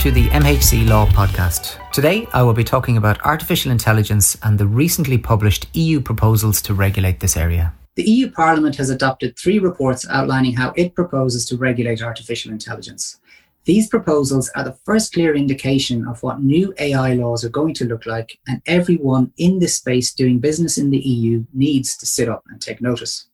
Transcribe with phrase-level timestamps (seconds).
[0.00, 1.76] To the MHC Law Podcast.
[1.92, 6.72] Today, I will be talking about artificial intelligence and the recently published EU proposals to
[6.72, 7.74] regulate this area.
[7.96, 13.20] The EU Parliament has adopted three reports outlining how it proposes to regulate artificial intelligence.
[13.66, 17.84] These proposals are the first clear indication of what new AI laws are going to
[17.84, 22.26] look like, and everyone in this space doing business in the EU needs to sit
[22.26, 23.26] up and take notice.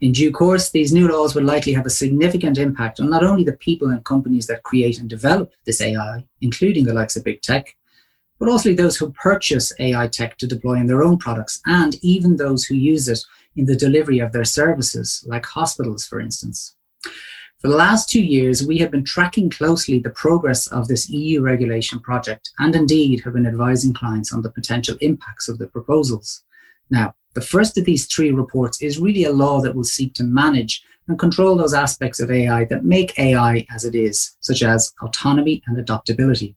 [0.00, 3.42] In due course, these new laws will likely have a significant impact on not only
[3.42, 7.42] the people and companies that create and develop this AI, including the likes of big
[7.42, 7.74] tech,
[8.38, 12.36] but also those who purchase AI tech to deploy in their own products, and even
[12.36, 13.20] those who use it
[13.56, 16.76] in the delivery of their services, like hospitals, for instance.
[17.60, 21.42] For the last two years, we have been tracking closely the progress of this EU
[21.42, 26.44] regulation project and indeed have been advising clients on the potential impacts of the proposals.
[26.88, 30.24] Now, the first of these three reports is really a law that will seek to
[30.24, 34.92] manage and control those aspects of AI that make AI as it is, such as
[35.02, 36.56] autonomy and adaptability.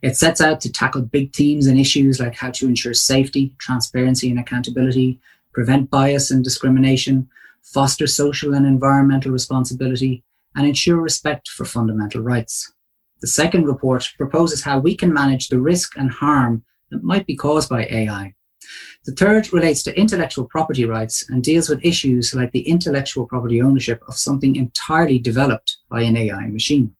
[0.00, 4.30] It sets out to tackle big themes and issues like how to ensure safety, transparency,
[4.30, 5.20] and accountability,
[5.52, 7.28] prevent bias and discrimination,
[7.62, 12.72] foster social and environmental responsibility, and ensure respect for fundamental rights.
[13.20, 17.36] The second report proposes how we can manage the risk and harm that might be
[17.36, 18.35] caused by AI.
[19.04, 23.62] The third relates to intellectual property rights and deals with issues like the intellectual property
[23.62, 26.94] ownership of something entirely developed by an AI machine.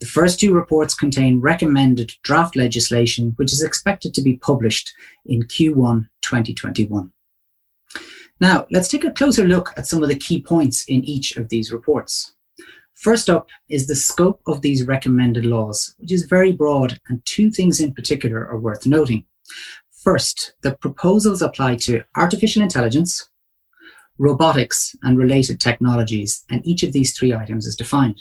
[0.00, 4.92] The first two reports contain recommended draft legislation, which is expected to be published
[5.26, 7.12] in Q1 2021.
[8.40, 11.48] Now, let's take a closer look at some of the key points in each of
[11.48, 12.34] these reports.
[12.94, 17.50] First up is the scope of these recommended laws, which is very broad, and two
[17.50, 19.24] things in particular are worth noting.
[20.04, 23.30] First, the proposals apply to artificial intelligence,
[24.18, 28.20] robotics, and related technologies, and each of these three items is defined.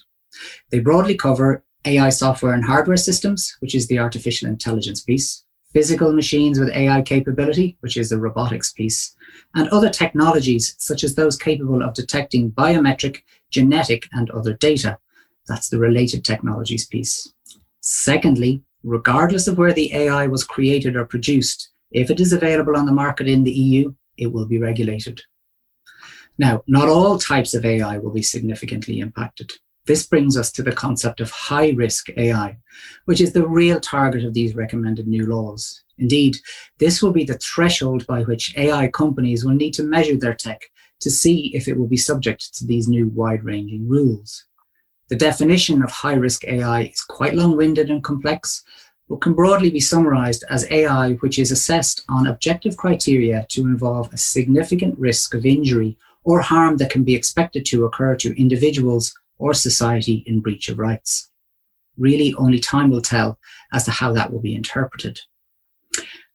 [0.72, 5.44] They broadly cover AI software and hardware systems, which is the artificial intelligence piece,
[5.74, 9.14] physical machines with AI capability, which is the robotics piece,
[9.54, 14.98] and other technologies such as those capable of detecting biometric, genetic, and other data.
[15.50, 17.34] That's the related technologies piece.
[17.82, 22.86] Secondly, regardless of where the AI was created or produced, if it is available on
[22.86, 25.22] the market in the EU, it will be regulated.
[26.38, 29.52] Now, not all types of AI will be significantly impacted.
[29.86, 32.58] This brings us to the concept of high risk AI,
[33.06, 35.84] which is the real target of these recommended new laws.
[35.98, 36.38] Indeed,
[36.80, 40.62] this will be the threshold by which AI companies will need to measure their tech
[41.02, 44.46] to see if it will be subject to these new wide ranging rules.
[45.10, 48.64] The definition of high risk AI is quite long winded and complex,
[49.22, 54.18] can broadly be summarized as AI which is assessed on objective criteria to involve a
[54.18, 59.54] significant risk of injury or harm that can be expected to occur to individuals or
[59.54, 61.30] society in breach of rights.
[61.98, 63.38] Really, only time will tell
[63.72, 65.20] as to how that will be interpreted.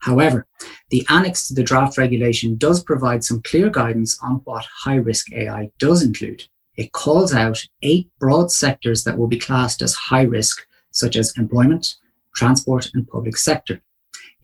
[0.01, 0.47] However,
[0.91, 5.33] the annex to the draft regulation does provide some clear guidance on what high risk
[5.33, 6.45] AI does include.
[6.77, 11.37] It calls out eight broad sectors that will be classed as high risk, such as
[11.37, 11.97] employment,
[12.39, 13.83] transport, and public sector.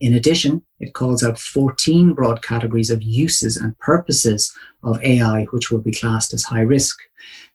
[0.01, 5.71] In addition, it calls out 14 broad categories of uses and purposes of AI, which
[5.71, 6.97] will be classed as high risk.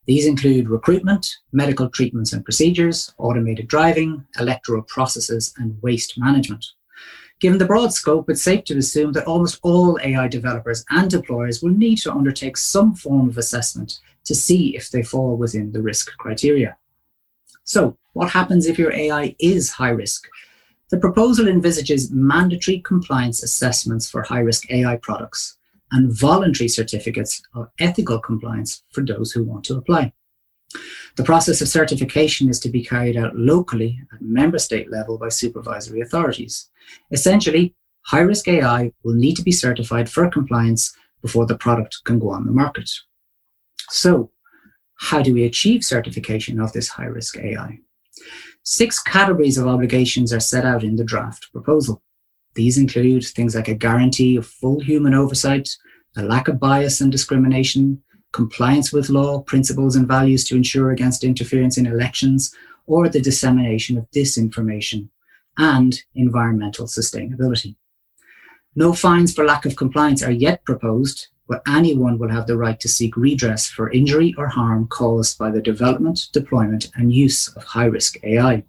[0.06, 6.64] These include recruitment, medical treatments and procedures, automated driving, electoral processes, and waste management.
[7.40, 11.62] Given the broad scope, it's safe to assume that almost all AI developers and deployers
[11.62, 15.82] will need to undertake some form of assessment to see if they fall within the
[15.82, 16.76] risk criteria.
[17.64, 20.26] So, what happens if your AI is high risk?
[20.90, 25.56] The proposal envisages mandatory compliance assessments for high risk AI products
[25.92, 30.12] and voluntary certificates of ethical compliance for those who want to apply.
[31.16, 35.28] The process of certification is to be carried out locally at member state level by
[35.28, 36.68] supervisory authorities.
[37.10, 42.18] Essentially, high risk AI will need to be certified for compliance before the product can
[42.18, 42.90] go on the market.
[43.90, 44.30] So,
[45.00, 47.78] how do we achieve certification of this high risk AI?
[48.64, 52.02] Six categories of obligations are set out in the draft proposal.
[52.54, 55.70] These include things like a guarantee of full human oversight,
[56.18, 58.02] a lack of bias and discrimination,
[58.32, 62.54] compliance with law, principles, and values to ensure against interference in elections
[62.84, 65.08] or the dissemination of disinformation,
[65.56, 67.74] and environmental sustainability.
[68.76, 72.78] No fines for lack of compliance are yet proposed, but anyone will have the right
[72.78, 77.64] to seek redress for injury or harm caused by the development, deployment, and use of
[77.64, 78.62] high risk AI.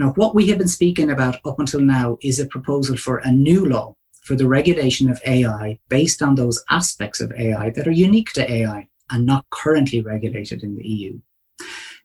[0.00, 3.30] Now, what we have been speaking about up until now is a proposal for a
[3.30, 7.92] new law for the regulation of AI based on those aspects of AI that are
[7.92, 11.20] unique to AI and not currently regulated in the EU.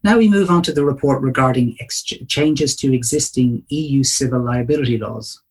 [0.04, 5.00] Now we move on to the report regarding ex- changes to existing EU civil liability
[5.00, 5.42] laws.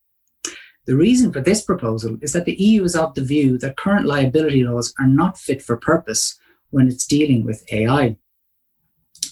[0.87, 4.06] The reason for this proposal is that the EU is of the view that current
[4.06, 6.38] liability laws are not fit for purpose
[6.71, 8.17] when it's dealing with AI.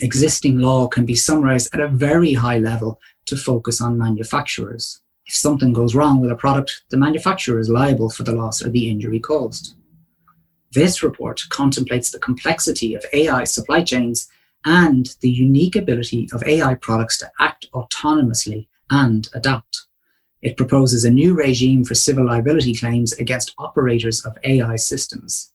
[0.00, 5.00] Existing law can be summarized at a very high level to focus on manufacturers.
[5.26, 8.68] If something goes wrong with a product, the manufacturer is liable for the loss or
[8.68, 9.76] the injury caused.
[10.72, 14.28] This report contemplates the complexity of AI supply chains
[14.64, 19.86] and the unique ability of AI products to act autonomously and adapt.
[20.44, 25.50] It proposes a new regime for civil liability claims against operators of AI systems.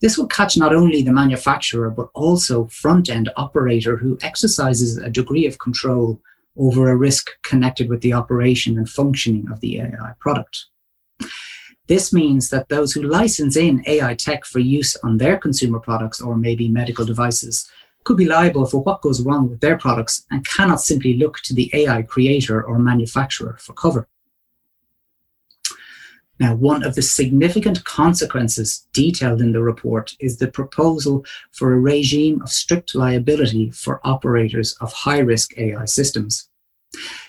[0.00, 5.10] This will catch not only the manufacturer, but also front end operator who exercises a
[5.10, 6.18] degree of control
[6.56, 10.64] over a risk connected with the operation and functioning of the AI product.
[11.86, 16.22] This means that those who license in AI tech for use on their consumer products
[16.22, 17.70] or maybe medical devices
[18.04, 21.54] could be liable for what goes wrong with their products and cannot simply look to
[21.54, 24.08] the AI creator or manufacturer for cover.
[26.40, 31.78] Now, one of the significant consequences detailed in the report is the proposal for a
[31.78, 36.48] regime of strict liability for operators of high risk AI systems.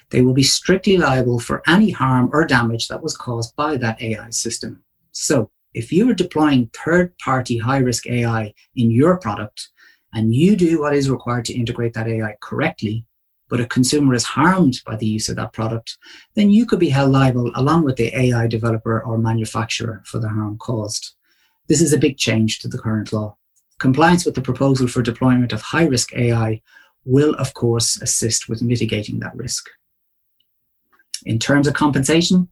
[0.10, 4.02] They will be strictly liable for any harm or damage that was caused by that
[4.02, 4.84] AI system.
[5.12, 9.70] So, if you are deploying third party high risk AI in your product
[10.14, 13.06] and you do what is required to integrate that AI correctly,
[13.54, 16.00] but a consumer is harmed by the use of that product,
[16.34, 20.28] then you could be held liable along with the AI developer or manufacturer for the
[20.28, 21.14] harm caused.
[21.68, 23.38] This is a big change to the current law.
[23.78, 26.64] Compliance with the proposal for deployment of high risk AI
[27.06, 29.70] will, of course, assist with mitigating that risk.
[31.28, 32.50] In terms of compensation,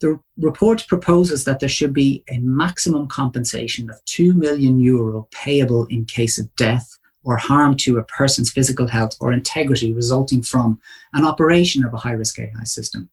[0.00, 5.84] the report proposes that there should be a maximum compensation of 2 million euro payable
[5.90, 10.80] in case of death or harm to a person's physical health or integrity resulting from
[11.12, 13.08] an operation of a high risk AI system,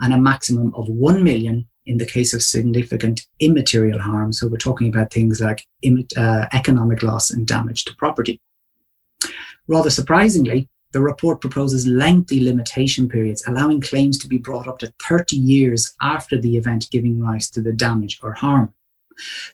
[0.00, 4.32] and a maximum of 1 million in the case of significant immaterial harm.
[4.32, 5.66] So we're talking about things like
[6.16, 8.40] uh, economic loss and damage to property.
[9.66, 14.92] Rather surprisingly, the report proposes lengthy limitation periods, allowing claims to be brought up to
[15.06, 18.74] 30 years after the event giving rise to the damage or harm.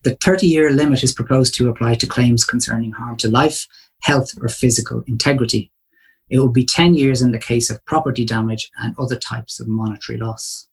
[0.03, 3.67] The 30 year limit is proposed to apply to claims concerning harm to life,
[4.03, 5.71] health, or physical integrity.
[6.29, 9.69] It will be 10 years in the case of property damage and other types of
[9.69, 10.69] monetary loss.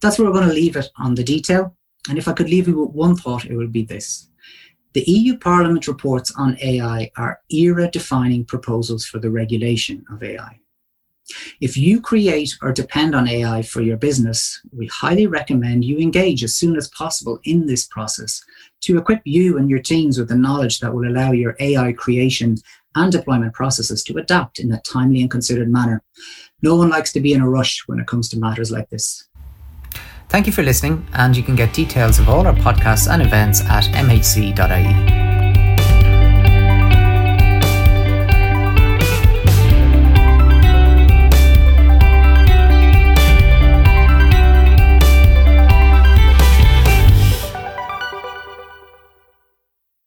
[0.00, 1.76] That's where we're going to leave it on the detail.
[2.08, 4.28] And if I could leave you with one thought, it would be this.
[4.94, 10.60] The EU Parliament reports on AI are era defining proposals for the regulation of AI.
[11.60, 16.42] If you create or depend on AI for your business, we highly recommend you engage
[16.44, 18.42] as soon as possible in this process
[18.82, 22.56] to equip you and your teams with the knowledge that will allow your AI creation
[22.94, 26.02] and deployment processes to adapt in a timely and considered manner.
[26.62, 29.24] No one likes to be in a rush when it comes to matters like this.
[30.28, 33.62] Thank you for listening, and you can get details of all our podcasts and events
[33.62, 35.17] at mhc.ie.